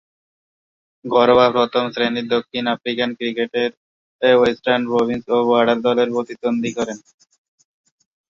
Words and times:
ঘরোয়া 1.05 1.47
প্রথম-শ্রেণীর 1.51 2.27
দক্ষিণ 2.27 2.63
আফ্রিকান 2.75 3.09
ক্রিকেটে 3.17 3.63
ওয়েস্টার্ন 4.21 4.83
প্রভিন্স 4.91 5.23
ও 5.29 5.47
বর্ডার 5.49 5.77
দলের 5.87 6.09
প্রতিনিধিত্ব 6.13 6.45
করেন। 6.77 6.97